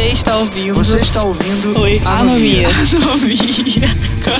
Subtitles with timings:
[0.00, 0.74] Você está ouvindo.
[0.74, 1.78] Você está ouvindo.
[1.78, 2.68] Oi, Anomia.
[2.70, 3.38] Anomia.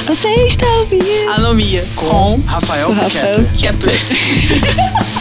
[0.06, 1.28] Você está ouvindo?
[1.28, 1.84] Anomia.
[1.94, 3.92] Com Rafael Rafael Kepler.
[3.92, 5.20] Kepler.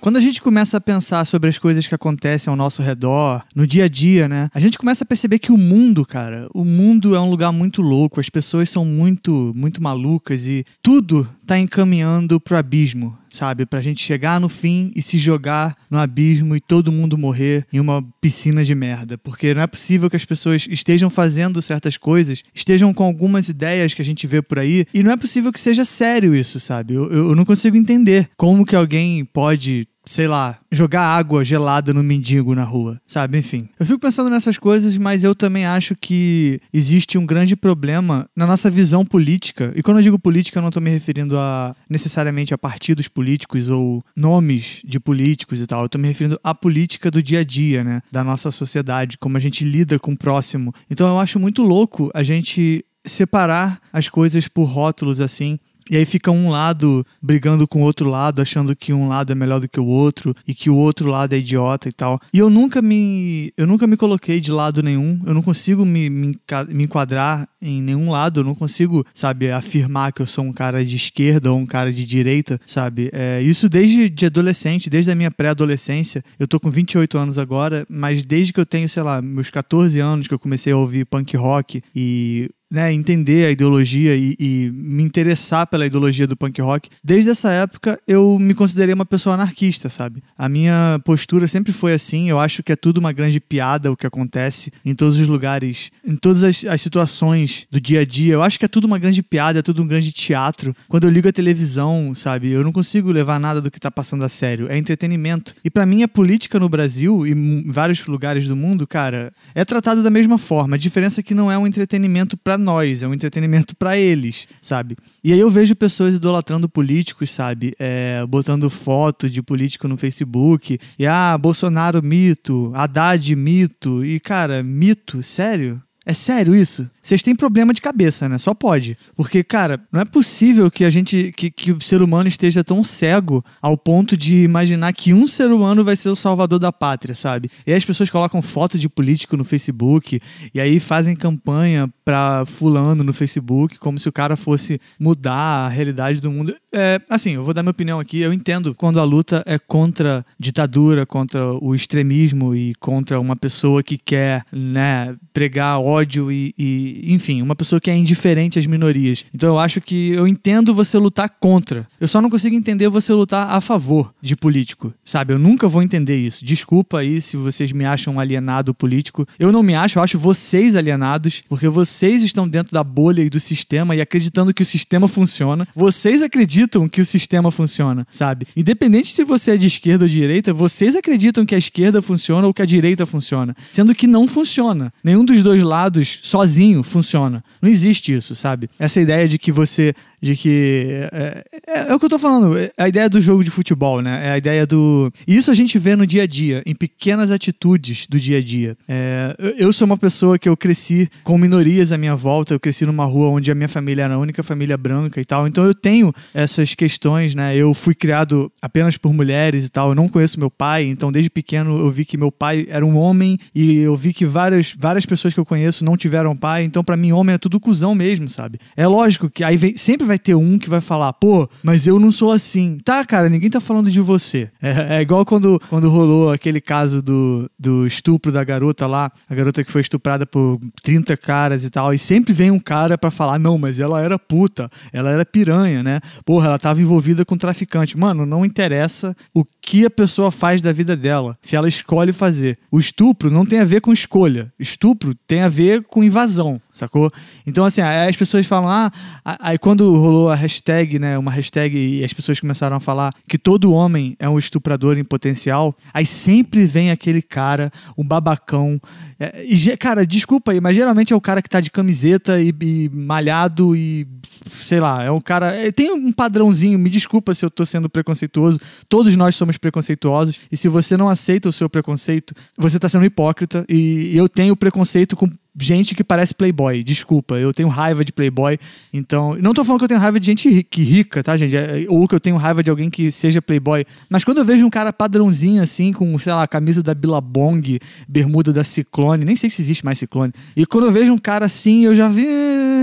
[0.00, 3.66] Quando a gente começa a pensar sobre as coisas que acontecem ao nosso redor, no
[3.66, 4.48] dia a dia, né?
[4.54, 7.82] A gente começa a perceber que o mundo, cara, o mundo é um lugar muito
[7.82, 13.64] louco, as pessoas são muito, muito malucas e tudo tá encaminhando pro abismo, sabe?
[13.64, 17.80] Pra gente chegar no fim e se jogar no abismo e todo mundo morrer em
[17.80, 19.16] uma piscina de merda.
[19.16, 23.94] Porque não é possível que as pessoas estejam fazendo certas coisas, estejam com algumas ideias
[23.94, 26.94] que a gente vê por aí, e não é possível que seja sério isso, sabe?
[26.94, 31.92] Eu, eu eu não consigo entender como que alguém pode sei lá, jogar água gelada
[31.92, 33.38] no mendigo na rua, sabe?
[33.38, 33.68] Enfim.
[33.78, 38.46] Eu fico pensando nessas coisas, mas eu também acho que existe um grande problema na
[38.46, 39.72] nossa visão política.
[39.76, 43.68] E quando eu digo política, eu não tô me referindo a necessariamente a partidos políticos
[43.68, 45.82] ou nomes de políticos e tal.
[45.82, 48.02] Eu tô me referindo à política do dia a dia, né?
[48.10, 50.74] Da nossa sociedade, como a gente lida com o próximo.
[50.90, 55.58] Então eu acho muito louco a gente separar as coisas por rótulos assim.
[55.90, 59.34] E aí fica um lado brigando com o outro lado, achando que um lado é
[59.34, 62.20] melhor do que o outro e que o outro lado é idiota e tal.
[62.32, 65.20] E eu nunca me, eu nunca me coloquei de lado nenhum.
[65.26, 66.38] Eu não consigo me, me,
[66.74, 68.38] enquadrar em nenhum lado.
[68.38, 71.92] Eu não consigo, sabe, afirmar que eu sou um cara de esquerda ou um cara
[71.92, 73.10] de direita, sabe?
[73.12, 76.22] É, isso desde de adolescente, desde a minha pré-adolescência.
[76.38, 79.98] Eu tô com 28 anos agora, mas desde que eu tenho, sei lá, meus 14
[79.98, 84.70] anos que eu comecei a ouvir punk rock e né, entender a ideologia e, e
[84.72, 86.88] me interessar pela ideologia do punk rock.
[87.02, 90.22] Desde essa época eu me considerei uma pessoa anarquista, sabe?
[90.38, 92.30] A minha postura sempre foi assim.
[92.30, 95.90] Eu acho que é tudo uma grande piada o que acontece em todos os lugares,
[96.06, 98.34] em todas as, as situações do dia a dia.
[98.34, 100.74] Eu acho que é tudo uma grande piada, é tudo um grande teatro.
[100.88, 104.24] Quando eu ligo a televisão, sabe, eu não consigo levar nada do que tá passando
[104.24, 104.68] a sério.
[104.70, 105.54] É entretenimento.
[105.64, 109.64] E pra mim a política no Brasil e em vários lugares do mundo, cara, é
[109.64, 110.76] tratado da mesma forma.
[110.76, 114.46] A diferença é que não é um entretenimento pra nós, é um entretenimento pra eles,
[114.60, 114.96] sabe?
[115.24, 117.74] E aí eu vejo pessoas idolatrando políticos, sabe?
[117.78, 120.78] É, botando foto de político no Facebook.
[120.98, 124.04] E ah, Bolsonaro mito, Haddad mito.
[124.04, 125.22] E cara, mito?
[125.22, 125.82] Sério?
[126.06, 126.88] É sério isso?
[127.02, 128.38] Vocês têm problema de cabeça, né?
[128.38, 128.96] Só pode.
[129.14, 131.32] Porque, cara, não é possível que a gente.
[131.36, 135.50] Que, que o ser humano esteja tão cego ao ponto de imaginar que um ser
[135.50, 137.50] humano vai ser o salvador da pátria, sabe?
[137.66, 140.20] E aí as pessoas colocam foto de político no Facebook
[140.54, 145.68] e aí fazem campanha pra fulano no Facebook, como se o cara fosse mudar a
[145.68, 146.54] realidade do mundo.
[146.72, 148.20] É, assim, eu vou dar minha opinião aqui.
[148.20, 153.82] Eu entendo quando a luta é contra ditadura, contra o extremismo e contra uma pessoa
[153.82, 159.24] que quer, né, pregar ódio e, e, enfim, uma pessoa que é indiferente às minorias.
[159.34, 161.86] Então eu acho que eu entendo você lutar contra.
[162.00, 165.32] Eu só não consigo entender você lutar a favor de político, sabe?
[165.32, 166.44] Eu nunca vou entender isso.
[166.44, 169.26] Desculpa aí se vocês me acham alienado político.
[169.38, 173.30] Eu não me acho, eu acho vocês alienados, porque vocês estão dentro da bolha e
[173.30, 175.66] do sistema e acreditando que o sistema funciona.
[175.74, 178.46] Vocês acreditam que o sistema funciona, sabe?
[178.56, 182.46] Independente se você é de esquerda ou de direita, vocês acreditam que a esquerda funciona
[182.46, 184.92] ou que a direita funciona, sendo que não funciona.
[185.02, 185.79] Nenhum dos dois lados
[186.22, 187.42] sozinho funciona.
[187.62, 188.68] Não existe isso, sabe?
[188.78, 192.54] Essa ideia de que você de que é, é- é o que eu tô falando,
[192.58, 194.26] é a ideia do jogo de futebol, né?
[194.28, 195.10] É a ideia do.
[195.26, 198.76] Isso a gente vê no dia a dia, em pequenas atitudes do dia a dia.
[198.86, 202.60] É, eu- eu sou uma pessoa que eu cresci com minorias à minha volta, eu
[202.60, 205.64] cresci numa rua onde a minha família era a única família branca e tal, então
[205.64, 207.56] eu tenho essas questões, né?
[207.56, 211.30] Eu fui criado apenas por mulheres e tal, eu não conheço meu pai, então desde
[211.30, 215.06] pequeno eu vi que meu pai era um homem e eu vi que várias, várias
[215.06, 218.28] pessoas que eu conheço não tiveram pai, então pra mim homem é tudo cuzão mesmo,
[218.28, 218.58] sabe?
[218.76, 221.98] É lógico que aí vem- sempre vai ter um que vai falar, pô, mas eu
[222.00, 222.78] não sou assim.
[222.84, 224.50] Tá, cara, ninguém tá falando de você.
[224.60, 229.34] É, é igual quando, quando rolou aquele caso do, do estupro da garota lá, a
[229.34, 233.10] garota que foi estuprada por 30 caras e tal, e sempre vem um cara pra
[233.10, 236.00] falar, não, mas ela era puta, ela era piranha, né?
[236.24, 237.96] Porra, ela tava envolvida com traficante.
[237.98, 242.58] Mano, não interessa o que a pessoa faz da vida dela, se ela escolhe fazer.
[242.70, 244.52] O estupro não tem a ver com escolha.
[244.58, 247.12] Estupro tem a ver com invasão, sacou?
[247.46, 248.90] Então, assim, aí as pessoas falam, ah,
[249.24, 253.38] aí quando rolou a hashtag, né, uma hashtag e as pessoas começaram a falar que
[253.38, 258.80] todo homem é um estuprador em potencial, aí sempre vem aquele cara, um babacão.
[259.18, 262.54] É, e, cara, desculpa aí, mas geralmente é o cara que tá de camiseta e,
[262.60, 264.06] e malhado e
[264.46, 265.54] sei lá, é um cara.
[265.54, 268.60] é, Tem um padrãozinho, me desculpa se eu tô sendo preconceituoso.
[268.88, 270.40] Todos nós somos preconceituosos.
[270.50, 273.64] E se você não aceita o seu preconceito, você tá sendo hipócrita.
[273.68, 275.28] E eu tenho preconceito com
[275.58, 276.82] gente que parece playboy.
[276.82, 278.58] Desculpa, eu tenho raiva de playboy.
[278.92, 281.56] Então, não tô falando que eu tenho raiva de gente ri- que rica, tá, gente?
[281.56, 283.84] É, Ou que eu tenho raiva de alguém que seja playboy.
[284.08, 288.52] Mas quando eu vejo um cara padrãozinho assim, com, sei lá, camisa da Billabong, bermuda
[288.52, 290.32] da Ciclone, nem sei se existe mais Ciclone.
[290.56, 292.26] E quando eu vejo um cara assim, eu já vi,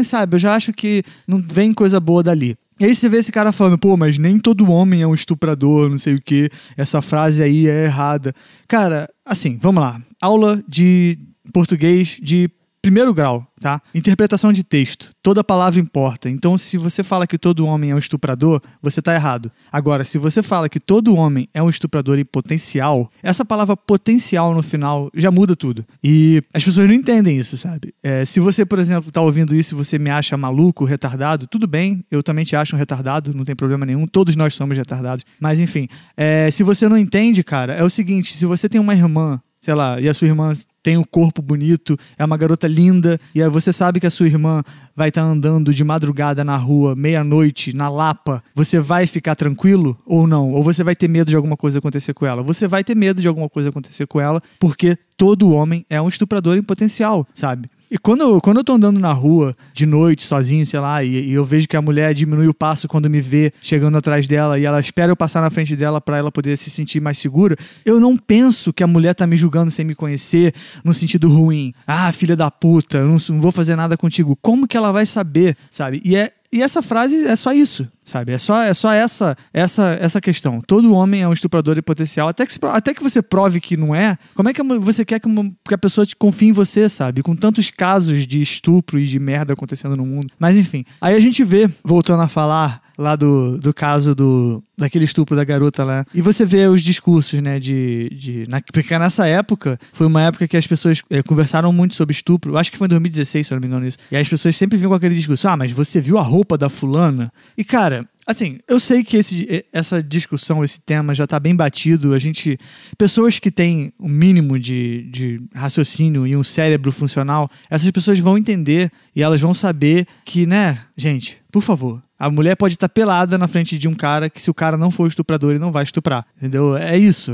[0.04, 2.56] sabe, eu já acho que não vem coisa boa dali.
[2.80, 5.90] E aí você vê esse cara falando, pô, mas nem todo homem é um estuprador,
[5.90, 6.48] não sei o que.
[6.78, 8.34] Essa frase aí é errada.
[8.68, 10.00] Cara, assim, vamos lá.
[10.22, 11.18] Aula de
[11.52, 12.50] português de
[12.88, 13.81] primeiro grau, tá?
[13.94, 15.12] Interpretação de texto.
[15.22, 16.30] Toda palavra importa.
[16.30, 19.51] Então, se você fala que todo homem é um estuprador, você tá errado.
[19.69, 24.56] Agora, se você fala que todo homem é um estuprador em potencial, essa palavra potencial
[24.56, 25.86] no final já muda tudo.
[26.01, 27.94] E as pessoas não entendem isso, sabe?
[28.01, 31.68] É, se você, por exemplo, tá ouvindo isso e você me acha maluco, retardado, tudo
[31.68, 35.25] bem, eu também te acho um retardado, não tem problema nenhum, todos nós somos retardados.
[35.42, 38.94] Mas enfim, é, se você não entende, cara, é o seguinte: se você tem uma
[38.94, 43.19] irmã sei lá, e a sua irmã tem um corpo bonito, é uma garota linda,
[43.36, 44.64] e você sabe que a sua irmã
[44.96, 50.25] vai estar andando de madrugada na rua, meia-noite, na Lapa, você vai ficar tranquilo ou
[50.25, 50.54] não?
[50.54, 52.42] Ou você vai ter medo de alguma coisa acontecer com ela?
[52.44, 56.08] Você vai ter medo de alguma coisa acontecer com ela, porque todo homem é um
[56.08, 57.69] estuprador em potencial, sabe?
[57.89, 61.30] E quando eu, quando eu tô andando na rua, de noite, sozinho, sei lá, e,
[61.30, 64.60] e eu vejo que a mulher diminui o passo quando me vê chegando atrás dela
[64.60, 67.56] e ela espera eu passar na frente dela pra ela poder se sentir mais segura,
[67.86, 70.54] eu não penso que a mulher tá me julgando sem me conhecer
[70.84, 71.74] no sentido ruim.
[71.86, 74.38] Ah, filha da puta, eu não, não vou fazer nada contigo.
[74.42, 76.01] Como que ela vai saber, sabe?
[76.04, 78.31] E é, e essa frase é só isso, sabe?
[78.31, 80.61] É só, é só essa, essa, essa questão.
[80.65, 82.27] Todo homem é um estuprador em potencial.
[82.29, 85.19] Até que, se até que você prove que não é, como é que você quer
[85.19, 87.21] que, uma- que a pessoa te confie em você, sabe?
[87.21, 90.27] Com tantos casos de estupro e de merda acontecendo no mundo.
[90.39, 90.85] Mas enfim.
[91.01, 95.44] Aí a gente vê, voltando a falar lá do, do caso do daquele estupro da
[95.44, 96.05] garota lá.
[96.13, 98.09] E você vê os discursos, né, de...
[98.13, 102.13] de na, porque nessa época, foi uma época que as pessoas eh, conversaram muito sobre
[102.13, 102.53] estupro.
[102.53, 103.97] Eu acho que foi em 2016, se eu não me engano isso.
[104.11, 106.69] E as pessoas sempre vinham com aquele discurso, ah, mas você viu a roupa da
[106.69, 107.31] fulana?
[107.57, 108.07] E cara...
[108.27, 112.13] Assim, eu sei que esse, eh, essa discussão, esse tema já tá bem batido.
[112.13, 112.59] A gente.
[112.97, 118.38] Pessoas que têm um mínimo de, de raciocínio e um cérebro funcional, essas pessoas vão
[118.38, 123.38] entender e elas vão saber que, né, gente, por favor, a mulher pode estar pelada
[123.38, 125.84] na frente de um cara que, se o cara não for estuprador, ele não vai
[125.84, 126.25] estuprar.
[126.38, 126.75] Entendeu?
[126.75, 127.31] É isso.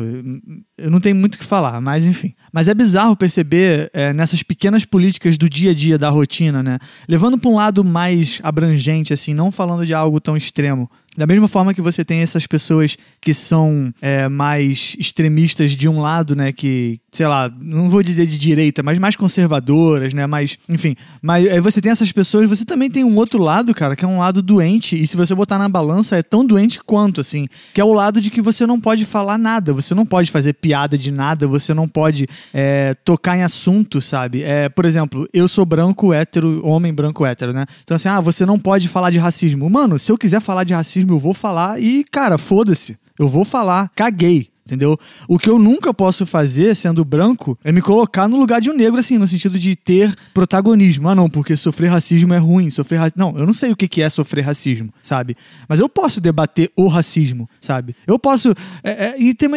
[0.78, 2.34] Eu não tenho muito o que falar, mas enfim.
[2.52, 6.80] Mas é bizarro perceber é, nessas pequenas políticas do dia a dia, da rotina, né?
[7.08, 10.90] Levando para um lado mais abrangente, assim, não falando de algo tão extremo.
[11.16, 16.00] Da mesma forma que você tem essas pessoas que são é, mais extremistas de um
[16.00, 16.52] lado, né?
[16.52, 20.26] Que, sei lá, não vou dizer de direita, mas mais conservadoras, né?
[20.26, 20.96] Mais, enfim.
[21.22, 24.08] Mas aí você tem essas pessoas, você também tem um outro lado, cara, que é
[24.08, 25.02] um lado doente.
[25.02, 27.48] E se você botar na balança, é tão doente quanto, assim.
[27.74, 30.54] Que é o lado de que você não pode falar nada, você não pode fazer
[30.54, 34.42] piada de nada, você não pode é, tocar em assunto, sabe?
[34.42, 37.66] É, por exemplo, eu sou branco, hétero, homem branco, hétero, né?
[37.84, 39.70] Então, assim, ah, você não pode falar de racismo.
[39.70, 42.98] Mano, se eu quiser falar de racismo, eu vou falar e, cara, foda-se.
[43.20, 44.53] Eu vou falar, caguei.
[44.66, 44.98] Entendeu?
[45.28, 48.76] O que eu nunca posso fazer, sendo branco, é me colocar no lugar de um
[48.76, 51.10] negro, assim, no sentido de ter protagonismo.
[51.10, 52.70] Ah, não, porque sofrer racismo é ruim.
[52.70, 53.12] Sofrer ra...
[53.16, 55.36] Não, eu não sei o que é sofrer racismo, sabe?
[55.68, 57.94] Mas eu posso debater o racismo, sabe?
[58.08, 58.54] Eu posso.
[58.84, 59.50] é, é, e tem,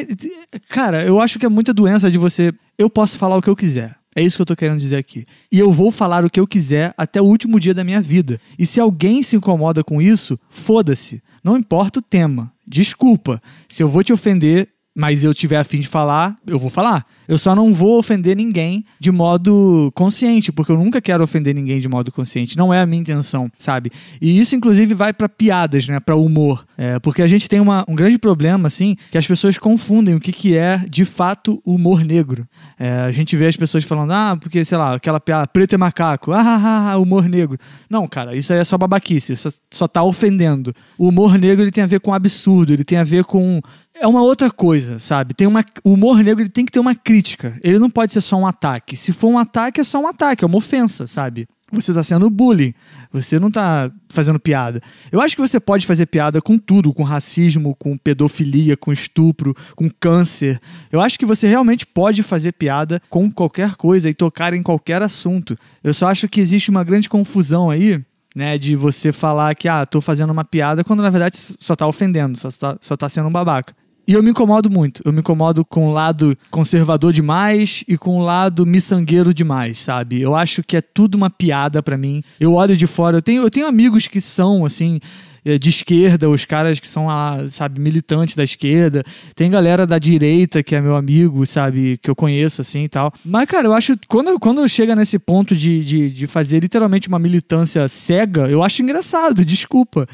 [0.68, 2.52] cara, eu acho que é muita doença de você.
[2.76, 3.96] Eu posso falar o que eu quiser.
[4.16, 5.26] É isso que eu tô querendo dizer aqui.
[5.52, 8.40] E eu vou falar o que eu quiser até o último dia da minha vida.
[8.58, 11.22] E se alguém se incomoda com isso, foda-se.
[11.44, 12.50] Não importa o tema.
[12.66, 13.42] Desculpa.
[13.68, 17.04] Se eu vou te ofender, mas eu tiver a fim de falar, eu vou falar.
[17.28, 21.80] Eu só não vou ofender ninguém de modo consciente, porque eu nunca quero ofender ninguém
[21.80, 22.56] de modo consciente.
[22.56, 23.90] Não é a minha intenção, sabe?
[24.22, 26.00] E isso, inclusive, vai pra piadas, né?
[26.00, 26.64] Pra humor.
[26.78, 30.20] É, porque a gente tem uma- um grande problema, assim, que as pessoas confundem o
[30.20, 32.46] que, que é, de fato, humor negro.
[32.78, 35.78] É, a gente vê as pessoas falando, ah, porque, sei lá, aquela piada, preto é
[35.78, 37.58] macaco, ah, ah, ah, humor negro.
[37.90, 40.72] Não, cara, isso aí é só babaquice, isso só tá ofendendo.
[40.96, 43.60] O humor negro, ele tem a ver com absurdo, ele tem a ver com
[44.00, 45.34] é uma outra coisa, sabe?
[45.34, 47.58] Tem uma, o humor negro ele tem que ter uma crítica.
[47.62, 48.96] Ele não pode ser só um ataque.
[48.96, 51.48] Se for um ataque, é só um ataque, é uma ofensa, sabe?
[51.72, 52.72] Você tá sendo bullying.
[53.12, 54.80] Você não tá fazendo piada.
[55.10, 59.54] Eu acho que você pode fazer piada com tudo, com racismo, com pedofilia, com estupro,
[59.74, 60.60] com câncer.
[60.92, 65.02] Eu acho que você realmente pode fazer piada com qualquer coisa e tocar em qualquer
[65.02, 65.58] assunto.
[65.82, 68.00] Eu só acho que existe uma grande confusão aí
[68.34, 71.86] né, de você falar que, ah, tô fazendo uma piada, quando na verdade só tá
[71.86, 73.74] ofendendo, só tá, só tá sendo um babaca.
[74.06, 75.02] E eu me incomodo muito.
[75.04, 80.20] Eu me incomodo com o lado conservador demais e com o lado miçangueiro demais, sabe?
[80.20, 82.22] Eu acho que é tudo uma piada pra mim.
[82.38, 83.16] Eu olho de fora.
[83.16, 85.00] Eu tenho, eu tenho amigos que são, assim.
[85.44, 89.04] eh, de esquerda, os caras que são, ah, sabe, militantes da esquerda.
[89.34, 93.12] Tem galera da direita que é meu amigo, sabe, que eu conheço assim e tal.
[93.24, 97.18] Mas, cara, eu acho quando, quando chega nesse ponto de, de, de fazer literalmente uma
[97.18, 100.06] militância cega, eu acho engraçado, desculpa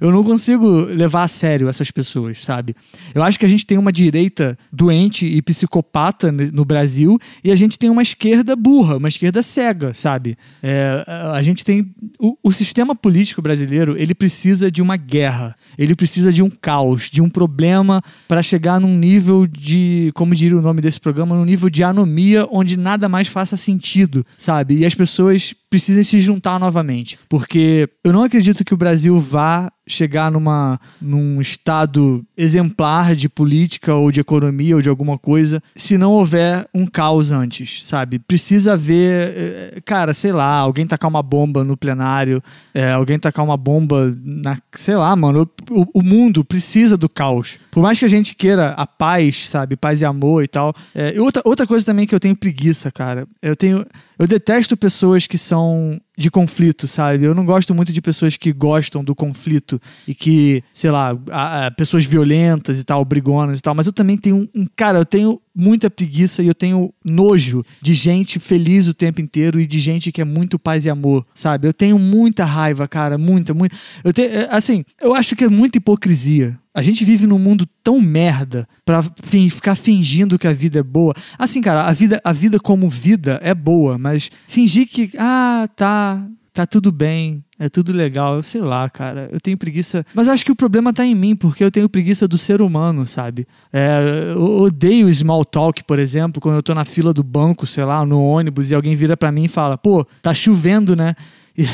[0.00, 2.74] eu não consigo levar a sério essas pessoas, sabe?
[3.14, 7.56] Eu acho que a gente tem uma direita doente e psicopata no Brasil e a
[7.56, 10.36] gente tem uma esquerda burra, uma esquerda cega, sabe?
[10.62, 11.04] É,
[11.34, 11.94] a gente tem.
[12.18, 17.10] O, o sistema político brasileiro, ele precisa de uma guerra, ele precisa de um caos,
[17.10, 21.44] de um problema para chegar num nível de, como diria o nome desse programa, num
[21.44, 24.78] nível de anomia onde nada mais faça sentido, sabe?
[24.78, 27.18] E as pessoas precisem se juntar novamente.
[27.28, 33.94] Porque eu não acredito que o Brasil vá chegar numa, num estado exemplar de política
[33.94, 38.18] ou de economia ou de alguma coisa se não houver um caos antes, sabe?
[38.18, 43.44] Precisa haver, eh, cara, sei lá, alguém tacar uma bomba no plenário, é, alguém tacar
[43.44, 44.58] uma bomba na.
[44.76, 45.48] Sei lá, mano.
[45.70, 47.58] O, o, mundo precisa do caos.
[47.70, 49.76] Por mais que a gente queira a paz, sabe?
[49.76, 50.74] Paz e amor e tal.
[50.94, 53.26] É, outra, outra coisa também que eu tenho preguiça, cara.
[53.42, 53.84] Eu tenho.
[54.20, 57.24] Eu detesto pessoas que são de conflito, sabe?
[57.24, 61.68] Eu não gosto muito de pessoas que gostam do conflito e que, sei lá, a,
[61.68, 64.98] a, pessoas violentas e tal, brigonas e tal, mas eu também tenho um, um, Cara,
[64.98, 69.66] eu tenho muita preguiça e eu tenho nojo de gente feliz o tempo inteiro e
[69.66, 71.66] de gente que é muito paz e amor, sabe?
[71.66, 73.74] Eu tenho muita raiva, cara, muita, muita.
[74.04, 76.59] Eu tenho, é, assim, eu acho que é muita hipocrisia.
[76.72, 81.14] A gente vive num mundo tão merda pra ficar fingindo que a vida é boa.
[81.36, 86.24] Assim, cara, a vida, a vida como vida é boa, mas fingir que, ah, tá,
[86.52, 89.28] tá tudo bem, é tudo legal, sei lá, cara.
[89.32, 90.06] Eu tenho preguiça.
[90.14, 92.62] Mas eu acho que o problema tá em mim, porque eu tenho preguiça do ser
[92.62, 93.48] humano, sabe?
[93.72, 97.84] É, eu odeio small talk, por exemplo, quando eu tô na fila do banco, sei
[97.84, 101.16] lá, no ônibus, e alguém vira para mim e fala, pô, tá chovendo, né?
[101.58, 101.66] E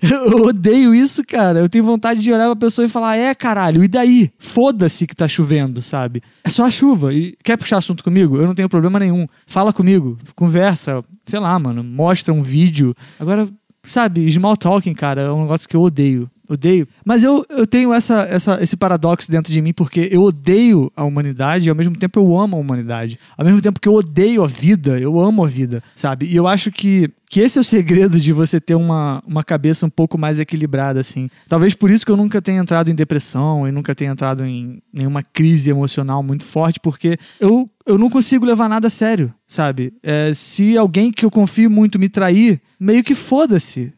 [0.32, 1.58] Eu odeio isso, cara.
[1.58, 4.30] Eu tenho vontade de olhar pra pessoa e falar: é, caralho, e daí?
[4.38, 6.22] Foda-se que tá chovendo, sabe?
[6.44, 7.12] É só a chuva.
[7.12, 8.36] E quer puxar assunto comigo?
[8.36, 9.26] Eu não tenho problema nenhum.
[9.46, 12.94] Fala comigo, conversa, sei lá, mano, mostra um vídeo.
[13.18, 13.48] Agora,
[13.88, 16.30] sabe, small talking, cara, é um negócio que eu odeio.
[16.48, 16.88] Odeio.
[17.04, 21.04] Mas eu, eu tenho essa, essa, esse paradoxo dentro de mim, porque eu odeio a
[21.04, 23.18] humanidade e ao mesmo tempo eu amo a humanidade.
[23.36, 26.24] Ao mesmo tempo que eu odeio a vida, eu amo a vida, sabe?
[26.24, 29.84] E eu acho que, que esse é o segredo de você ter uma, uma cabeça
[29.84, 31.28] um pouco mais equilibrada, assim.
[31.46, 34.82] Talvez por isso que eu nunca tenha entrado em depressão e nunca tenha entrado em
[34.90, 39.94] nenhuma crise emocional muito forte, porque eu, eu não consigo levar nada a sério, sabe?
[40.02, 43.92] É, se alguém que eu confio muito me trair, meio que foda-se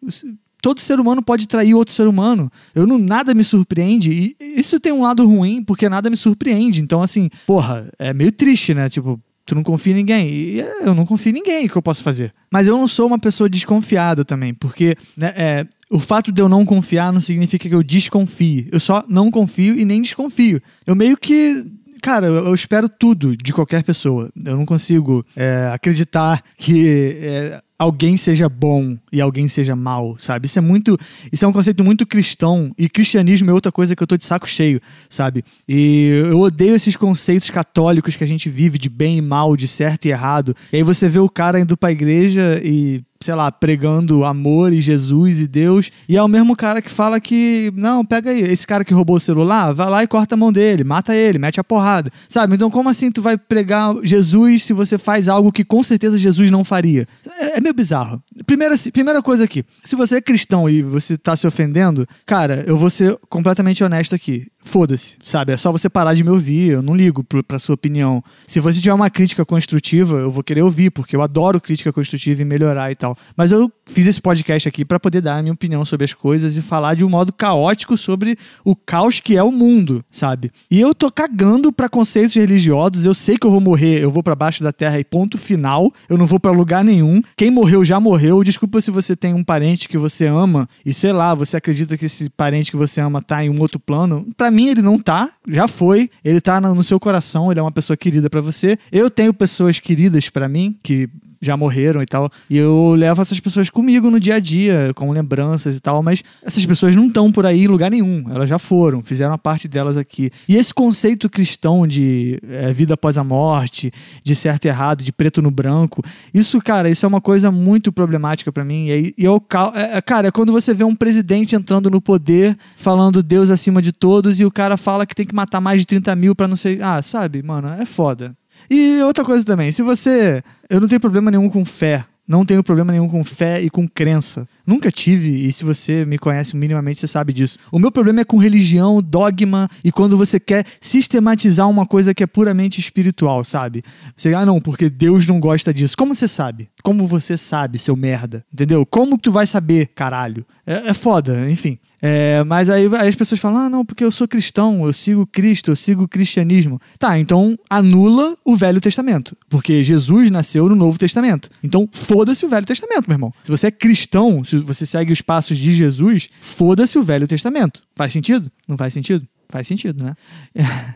[0.62, 2.50] todo ser humano pode trair outro ser humano.
[2.74, 6.80] Eu não nada me surpreende e isso tem um lado ruim porque nada me surpreende.
[6.80, 8.88] Então assim, porra, é meio triste, né?
[8.88, 10.28] Tipo, tu não confia em ninguém.
[10.28, 12.32] E é, eu não confio em ninguém, o que eu posso fazer?
[12.50, 16.48] Mas eu não sou uma pessoa desconfiada também, porque né, é, o fato de eu
[16.48, 18.68] não confiar não significa que eu desconfie.
[18.70, 20.62] Eu só não confio e nem desconfio.
[20.86, 21.64] Eu meio que
[22.00, 24.30] cara, eu, espero tudo de qualquer pessoa.
[24.44, 30.44] Eu não consigo é, acreditar que é, alguém seja bom e alguém seja mal, sabe?
[30.44, 30.98] Isso é muito,
[31.32, 34.24] isso é um conceito muito cristão e cristianismo é outra coisa que eu tô de
[34.26, 35.42] saco cheio, sabe?
[35.66, 39.66] E eu odeio esses conceitos católicos que a gente vive de bem e mal, de
[39.66, 40.54] certo e errado.
[40.70, 44.80] E aí você vê o cara indo pra igreja e sei lá, pregando amor e
[44.80, 48.66] Jesus e Deus, e é o mesmo cara que fala que, não, pega aí, esse
[48.66, 51.60] cara que roubou o celular, vai lá e corta a mão dele, mata ele, mete
[51.60, 52.54] a porrada, sabe?
[52.54, 56.50] Então como assim tu vai pregar Jesus se você faz algo que com certeza Jesus
[56.50, 57.06] não faria?
[57.38, 58.22] É, é meio bizarro.
[58.44, 62.76] Primeira, primeira coisa aqui, se você é cristão e você tá se ofendendo, cara, eu
[62.76, 65.52] vou ser completamente honesto aqui foda-se, sabe?
[65.52, 68.22] É só você parar de me ouvir, eu não ligo pra sua opinião.
[68.46, 72.42] Se você tiver uma crítica construtiva, eu vou querer ouvir, porque eu adoro crítica construtiva
[72.42, 73.16] e melhorar e tal.
[73.36, 76.56] Mas eu fiz esse podcast aqui para poder dar a minha opinião sobre as coisas
[76.56, 80.50] e falar de um modo caótico sobre o caos que é o mundo, sabe?
[80.70, 84.22] E eu tô cagando para conceitos religiosos, eu sei que eu vou morrer, eu vou
[84.22, 87.22] para baixo da terra e ponto final, eu não vou para lugar nenhum.
[87.36, 88.44] Quem morreu já morreu.
[88.44, 92.06] Desculpa se você tem um parente que você ama e sei lá, você acredita que
[92.06, 94.26] esse parente que você ama tá em um outro plano.
[94.50, 97.70] Para mim ele não tá, já foi, ele tá no seu coração, ele é uma
[97.70, 98.76] pessoa querida para você.
[98.90, 101.08] Eu tenho pessoas queridas para mim que
[101.40, 102.30] já morreram e tal.
[102.48, 106.22] E eu levo essas pessoas comigo no dia a dia, com lembranças e tal, mas
[106.42, 108.24] essas pessoas não estão por aí em lugar nenhum.
[108.30, 110.30] Elas já foram, fizeram a parte delas aqui.
[110.48, 113.90] E esse conceito cristão de é, vida após a morte,
[114.22, 116.02] de certo e errado, de preto no branco,
[116.34, 118.88] isso, cara, isso é uma coisa muito problemática para mim.
[118.88, 119.42] E, e eu,
[119.74, 123.80] é, é, cara, é quando você vê um presidente entrando no poder, falando Deus acima
[123.80, 126.46] de todos, e o cara fala que tem que matar mais de 30 mil pra
[126.46, 126.80] não sei.
[126.82, 128.36] Ah, sabe, mano, é foda.
[128.68, 130.42] E outra coisa também, se você.
[130.68, 133.88] Eu não tenho problema nenhum com fé não tenho problema nenhum com fé e com
[133.88, 134.48] crença.
[134.64, 137.58] Nunca tive, e se você me conhece minimamente, você sabe disso.
[137.72, 142.22] O meu problema é com religião, dogma e quando você quer sistematizar uma coisa que
[142.22, 143.82] é puramente espiritual, sabe?
[144.16, 145.96] Você, ah, não, porque Deus não gosta disso.
[145.96, 146.70] Como você sabe?
[146.84, 148.44] Como você sabe, seu merda?
[148.54, 148.86] Entendeu?
[148.86, 150.46] Como tu vai saber, caralho?
[150.64, 151.80] É, é foda, enfim.
[152.02, 155.26] É, mas aí, aí as pessoas falam: ah, não, porque eu sou cristão, eu sigo
[155.26, 156.80] Cristo, eu sigo o cristianismo.
[156.98, 159.36] Tá, então anula o Velho Testamento.
[159.48, 161.50] Porque Jesus nasceu no Novo Testamento.
[161.62, 161.88] Então
[162.20, 163.32] foda-se o Velho Testamento, meu irmão.
[163.42, 167.82] Se você é cristão, se você segue os passos de Jesus, foda-se o Velho Testamento.
[167.96, 168.52] Faz sentido?
[168.68, 169.26] Não faz sentido?
[169.48, 170.14] Faz sentido, né?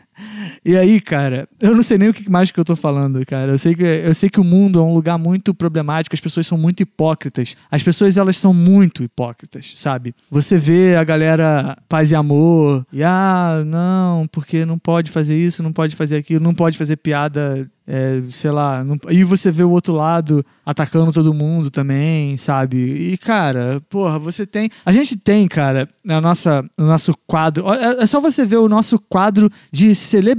[0.65, 3.53] E aí, cara, eu não sei nem o que mais que eu tô falando, cara.
[3.53, 6.47] Eu sei que, eu sei que o mundo é um lugar muito problemático, as pessoas
[6.47, 7.57] são muito hipócritas.
[7.71, 10.15] As pessoas, elas são muito hipócritas, sabe?
[10.31, 15.63] Você vê a galera paz e amor, e ah, não, porque não pode fazer isso,
[15.63, 18.99] não pode fazer aquilo, não pode fazer piada é, sei lá, não...
[19.11, 22.79] e você vê o outro lado atacando todo mundo também, sabe?
[22.79, 24.71] E, cara, porra, você tem.
[24.87, 27.71] A gente tem, cara, na nossa, no nosso quadro.
[27.75, 29.95] É, é só você ver o nosso quadro de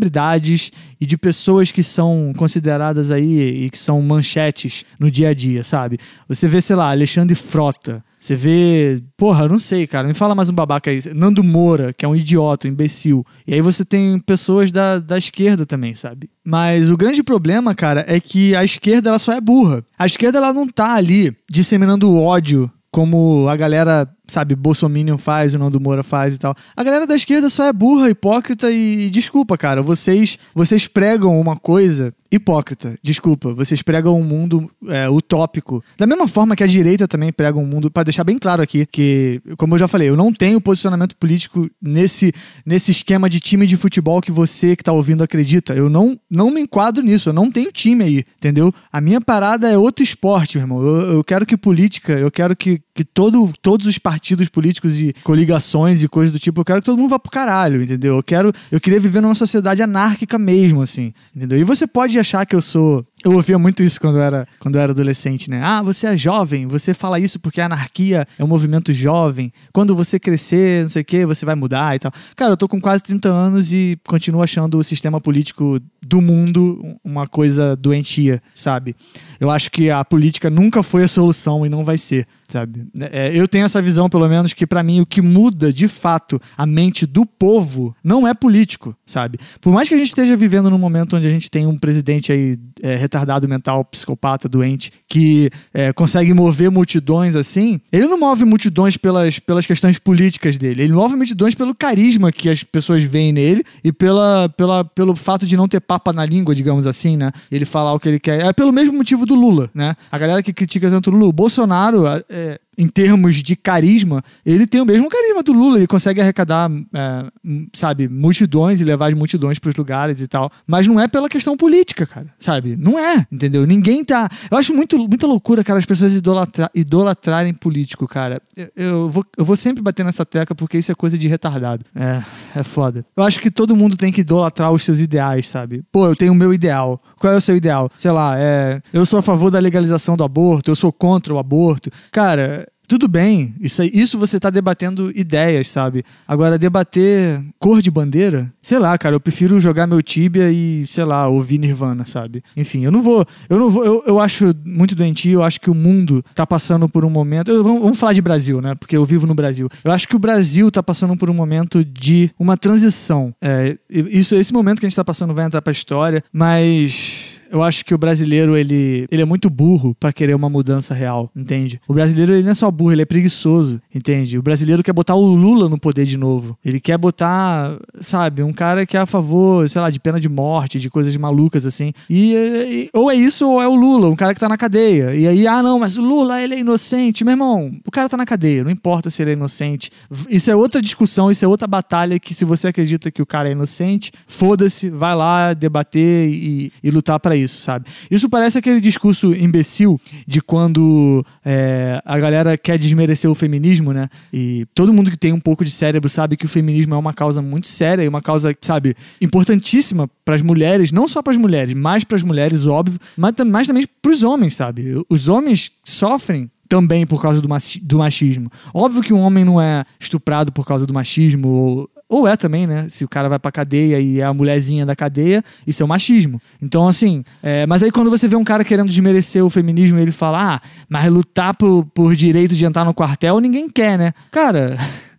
[0.06, 5.34] celebridades e de pessoas que são consideradas aí e que são manchetes no dia a
[5.34, 5.98] dia, sabe?
[6.28, 8.04] Você vê, sei lá, Alexandre Frota.
[8.20, 11.00] Você vê, porra, não sei, cara, me fala mais um babaca aí.
[11.14, 13.24] Nando Moura, que é um idiota, um imbecil.
[13.46, 16.30] E aí você tem pessoas da, da esquerda também, sabe?
[16.44, 19.84] Mas o grande problema, cara, é que a esquerda ela só é burra.
[19.98, 25.60] A esquerda ela não tá ali disseminando ódio como a galera sabe, Bolsonaro faz, o
[25.60, 26.56] Nando Moura faz e tal.
[26.76, 31.56] A galera da esquerda só é burra, hipócrita e, desculpa, cara, vocês vocês pregam uma
[31.56, 32.98] coisa hipócrita.
[33.02, 35.84] Desculpa, vocês pregam um mundo é, utópico.
[35.98, 38.86] Da mesma forma que a direita também prega um mundo, para deixar bem claro aqui,
[38.86, 42.34] que, como eu já falei, eu não tenho posicionamento político nesse,
[42.66, 45.74] nesse esquema de time de futebol que você que tá ouvindo acredita.
[45.74, 48.74] Eu não, não me enquadro nisso, eu não tenho time aí, entendeu?
[48.92, 50.84] A minha parada é outro esporte, meu irmão.
[50.84, 54.98] Eu, eu quero que política, eu quero que, que todo, todos os partidos partidos políticos
[55.00, 56.62] e coligações e coisas do tipo.
[56.62, 58.16] Eu quero que todo mundo vá pro caralho, entendeu?
[58.16, 58.54] Eu quero.
[58.72, 61.14] Eu queria viver numa sociedade anárquica mesmo, assim.
[61.36, 61.60] Entendeu?
[61.60, 64.76] E você pode achar que eu sou eu ouvia muito isso quando eu, era, quando
[64.76, 65.62] eu era adolescente, né?
[65.64, 69.52] Ah, você é jovem, você fala isso porque a anarquia é um movimento jovem.
[69.74, 72.12] Quando você crescer, não sei o quê, você vai mudar e tal.
[72.36, 76.80] Cara, eu tô com quase 30 anos e continuo achando o sistema político do mundo
[77.04, 78.96] uma coisa doentia, sabe?
[79.40, 82.86] Eu acho que a política nunca foi a solução e não vai ser, sabe?
[83.12, 86.40] É, eu tenho essa visão, pelo menos, que para mim o que muda de fato
[86.56, 89.40] a mente do povo não é político, sabe?
[89.60, 92.32] Por mais que a gente esteja vivendo num momento onde a gente tem um presidente
[92.32, 98.44] aí é, retardado mental, psicopata, doente, que é, consegue mover multidões assim, ele não move
[98.46, 103.32] multidões pelas, pelas questões políticas dele, ele move multidões pelo carisma que as pessoas veem
[103.32, 107.32] nele e pela, pela, pelo fato de não ter papa na língua, digamos assim, né?
[107.52, 108.46] Ele falar o que ele quer.
[108.46, 109.96] É pelo mesmo motivo do Lula, né?
[110.12, 114.68] A galera que critica tanto o Lula, o Bolsonaro, é, em termos de carisma, ele
[114.68, 115.78] tem o mesmo carisma do Lula.
[115.78, 117.26] Ele consegue arrecadar, é,
[117.74, 120.52] sabe, multidões e levar as multidões para os lugares e tal.
[120.68, 122.76] Mas não é pela questão política, cara, sabe?
[122.76, 123.66] Não é, entendeu?
[123.66, 124.30] Ninguém tá.
[124.50, 126.70] Eu acho muito, muita loucura, cara, as pessoas idolatra...
[126.74, 128.42] idolatrarem político, cara.
[128.56, 131.86] Eu, eu, vou, eu vou sempre bater nessa tecla porque isso é coisa de retardado.
[131.96, 132.24] É,
[132.60, 133.06] é foda.
[133.16, 135.84] Eu acho que todo mundo tem que idolatrar os seus ideais, sabe?
[135.92, 137.02] Pô, eu tenho o meu ideal.
[137.18, 137.90] Qual é o seu ideal?
[137.98, 138.82] Sei lá, é.
[138.94, 141.90] Eu sou a favor da legalização do aborto, eu sou contra o aborto.
[142.12, 146.04] Cara, tudo bem, isso, isso você está debatendo ideias, sabe?
[146.28, 151.04] Agora, debater cor de bandeira, sei lá, cara, eu prefiro jogar meu Tibia e, sei
[151.04, 152.44] lá, ouvir Nirvana, sabe?
[152.56, 153.26] Enfim, eu não vou.
[153.50, 153.84] Eu não vou.
[153.84, 157.52] Eu, eu acho muito doentio, eu acho que o mundo está passando por um momento.
[157.52, 158.76] Eu, vamos, vamos, falar de Brasil, né?
[158.76, 159.70] Porque eu vivo no Brasil.
[159.84, 163.34] Eu acho que o Brasil está passando por um momento de uma transição.
[163.42, 167.35] É, isso, esse momento que a gente está passando vai entrar para a história, mas
[167.56, 171.32] eu acho que o brasileiro, ele, ele é muito burro para querer uma mudança real,
[171.34, 171.80] entende?
[171.88, 174.38] O brasileiro, ele não é só burro, ele é preguiçoso, entende?
[174.38, 176.58] O brasileiro quer botar o Lula no poder de novo.
[176.66, 180.28] Ele quer botar, sabe, um cara que é a favor, sei lá, de pena de
[180.28, 181.94] morte, de coisas malucas assim.
[182.10, 185.16] E, e ou é isso ou é o Lula, um cara que tá na cadeia.
[185.16, 187.24] E aí, ah, não, mas o Lula, ele é inocente.
[187.24, 189.90] Meu irmão, o cara tá na cadeia, não importa se ele é inocente.
[190.30, 193.48] Isso é outra discussão, isso é outra batalha que se você acredita que o cara
[193.48, 197.86] é inocente, foda-se, vai lá debater e, e lutar para isso, sabe?
[198.10, 204.10] Isso parece aquele discurso imbecil de quando é, a galera quer desmerecer o feminismo, né?
[204.32, 207.14] E todo mundo que tem um pouco de cérebro sabe que o feminismo é uma
[207.14, 211.40] causa muito séria e uma causa, sabe, importantíssima para as mulheres, não só para as
[211.40, 215.04] mulheres, mais para as mulheres, óbvio, mas, mas também para os homens, sabe?
[215.10, 218.52] Os homens sofrem também por causa do, machismo.
[218.74, 222.66] Óbvio que um homem não é estuprado por causa do machismo ou Ou é também,
[222.66, 222.88] né?
[222.88, 225.90] Se o cara vai pra cadeia e é a mulherzinha da cadeia, isso é o
[225.90, 226.42] machismo.
[226.62, 230.14] Então, assim, é, mas aí quando você vê um cara querendo desmerecer o feminismo, ele
[230.14, 234.14] fala, ah, mas lutar por, por direito de entrar no quartel ninguém quer, né?
[234.32, 234.78] Cara.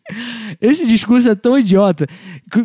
[0.61, 2.07] Esse discurso é tão idiota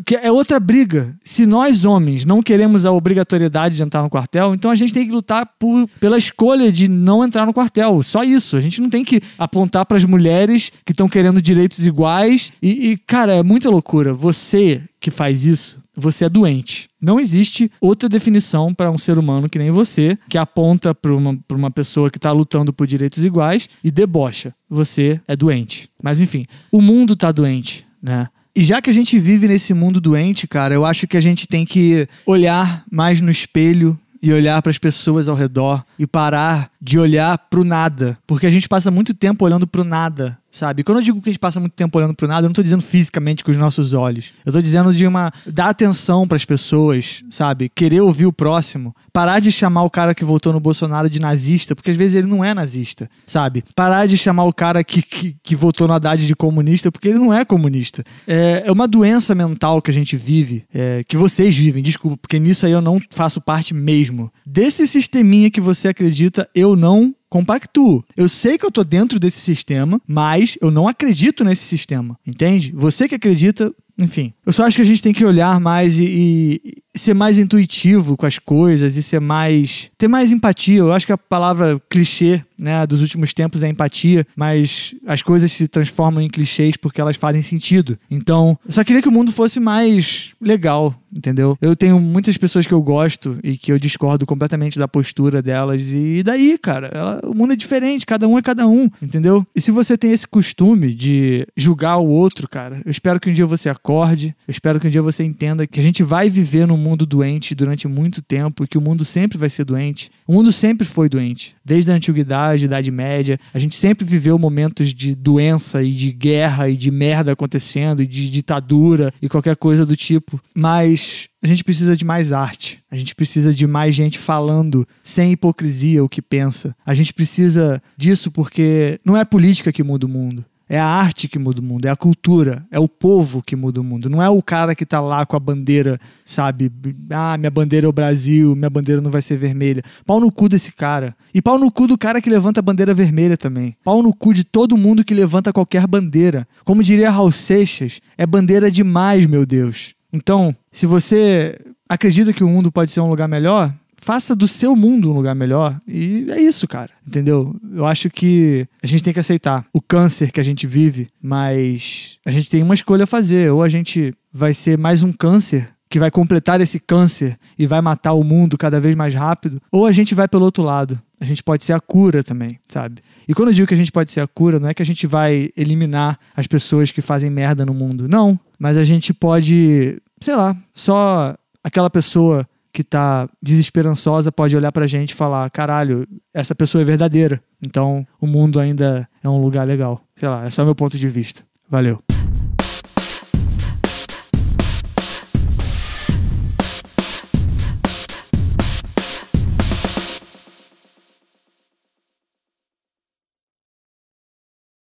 [0.06, 1.15] que é outra briga.
[1.23, 5.06] Se nós, homens, não queremos a obrigatoriedade de entrar no quartel, então a gente tem
[5.06, 8.01] que lutar por, pela escolha de não entrar no quartel.
[8.04, 8.56] Só isso.
[8.56, 12.51] A gente não tem que apontar para as mulheres que estão querendo direitos iguais.
[12.62, 14.13] E, e, cara, é muita loucura.
[14.13, 16.89] Você que faz isso, você é doente.
[17.01, 21.38] Não existe outra definição para um ser humano que nem você, que aponta para uma,
[21.51, 24.54] uma pessoa que está lutando por direitos iguais e debocha.
[24.69, 25.89] Você é doente.
[26.01, 28.30] Mas enfim, o mundo está doente, né?
[28.56, 31.47] E já que a gente vive nesse mundo doente, cara, eu acho que a gente
[31.47, 36.69] tem que olhar mais no espelho e olhar para as pessoas ao redor e parar
[36.80, 40.83] de olhar pro nada, porque a gente passa muito tempo olhando pro nada sabe?
[40.83, 42.61] Quando eu digo que a gente passa muito tempo olhando pro nada, eu não tô
[42.61, 44.33] dizendo fisicamente com os nossos olhos.
[44.45, 47.69] Eu tô dizendo de uma dar atenção para as pessoas, sabe?
[47.69, 51.75] Querer ouvir o próximo, parar de chamar o cara que votou no Bolsonaro de nazista,
[51.75, 53.63] porque às vezes ele não é nazista, sabe?
[53.75, 57.19] Parar de chamar o cara que, que, que votou no Haddad de comunista, porque ele
[57.19, 58.03] não é comunista.
[58.27, 62.39] É, é uma doença mental que a gente vive, é, que vocês vivem, desculpa, porque
[62.39, 64.31] nisso aí eu não faço parte mesmo.
[64.45, 68.03] Desse sisteminha que você acredita, eu não compactuo.
[68.15, 72.19] Eu sei que eu tô dentro desse sistema, mas eu não acredito nesse sistema.
[72.27, 72.73] Entende?
[72.75, 74.33] Você que acredita, enfim.
[74.45, 78.17] Eu só acho que a gente tem que olhar mais e, e, ser mais intuitivo
[78.17, 79.89] com as coisas e ser mais.
[79.97, 80.79] ter mais empatia.
[80.79, 85.51] Eu acho que a palavra clichê, né, dos últimos tempos é empatia, mas as coisas
[85.53, 87.97] se transformam em clichês porque elas fazem sentido.
[88.09, 91.58] Então, eu só queria que o mundo fosse mais legal, entendeu?
[91.62, 95.91] Eu tenho muitas pessoas que eu gosto e que eu discordo completamente da postura delas,
[95.91, 99.45] e daí, cara, ela, o mundo é diferente, cada um é cada um, entendeu?
[99.56, 103.34] E se você tem esse costume de julgar o outro, cara, eu espero que um
[103.34, 106.65] dia você acorde, eu espero que um dia você entenda que a gente vai viver
[106.65, 110.12] num mundo doente durante muito tempo e que o mundo sempre vai ser doente.
[110.28, 111.56] O mundo sempre foi doente.
[111.63, 116.69] Desde a antiguidade, Idade Média, a gente sempre viveu momentos de doença e de guerra
[116.69, 120.39] e de merda acontecendo e de ditadura e qualquer coisa do tipo.
[120.56, 121.00] Mas
[121.43, 122.83] a gente precisa de mais arte.
[122.89, 126.75] A gente precisa de mais gente falando sem hipocrisia o que pensa.
[126.85, 130.45] A gente precisa disso porque não é política que muda o mundo.
[130.69, 133.81] É a arte que muda o mundo, é a cultura, é o povo que muda
[133.81, 134.09] o mundo.
[134.09, 136.71] Não é o cara que tá lá com a bandeira, sabe?
[137.09, 139.83] Ah, minha bandeira é o Brasil, minha bandeira não vai ser vermelha.
[140.05, 141.13] Pau no cu desse cara.
[141.33, 143.75] E pau no cu do cara que levanta a bandeira vermelha também.
[143.83, 146.47] Pau no cu de todo mundo que levanta qualquer bandeira.
[146.63, 149.93] Como diria Raul Seixas, é bandeira demais, meu Deus.
[150.13, 154.76] Então, se você acredita que o mundo pode ser um lugar melhor, faça do seu
[154.76, 155.80] mundo um lugar melhor.
[155.88, 156.91] E é isso, cara.
[157.08, 157.56] Entendeu?
[157.74, 162.17] Eu acho que a gente tem que aceitar o câncer que a gente vive, mas
[162.26, 163.52] a gente tem uma escolha a fazer.
[163.52, 167.82] Ou a gente vai ser mais um câncer que vai completar esse câncer e vai
[167.82, 170.97] matar o mundo cada vez mais rápido, ou a gente vai pelo outro lado.
[171.19, 173.01] A gente pode ser a cura também, sabe?
[173.27, 174.86] E quando eu digo que a gente pode ser a cura, não é que a
[174.86, 178.08] gente vai eliminar as pessoas que fazem merda no mundo.
[178.08, 178.39] Não.
[178.58, 184.88] Mas a gente pode, sei lá, só aquela pessoa que tá desesperançosa pode olhar pra
[184.88, 187.43] gente e falar: caralho, essa pessoa é verdadeira.
[187.62, 190.01] Então o mundo ainda é um lugar legal.
[190.15, 191.43] Sei lá, é só meu ponto de vista.
[191.69, 192.01] Valeu.